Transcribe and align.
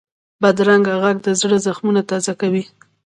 بدرنګه 0.41 0.93
غږ 1.01 1.17
د 1.25 1.27
زړه 1.41 1.57
زخمونه 1.65 2.01
تازه 2.09 2.33
کوي 2.41 2.63